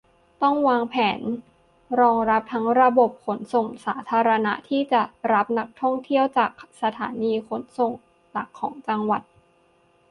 [0.43, 1.21] ต้องวางแผน
[1.99, 5.01] รองรับ ทั้งระบบขนส่งสาธารณะ ที่จะ
[5.33, 7.91] รับนักท่องเที่ยวจากสถานีขนส่ง
[8.31, 9.21] หลักของจังหวัด